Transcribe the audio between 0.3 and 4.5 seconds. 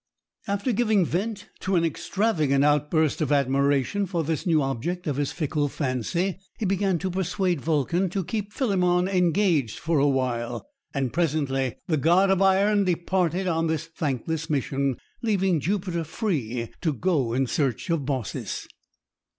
After giving vent to an extravagant outburst of admiration for this